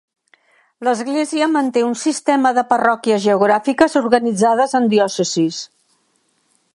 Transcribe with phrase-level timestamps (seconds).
[0.87, 5.61] L'església manté un sistema de parròquies geogràfiques organitzades en diòcesis.